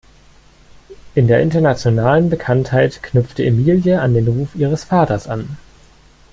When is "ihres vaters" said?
4.55-5.27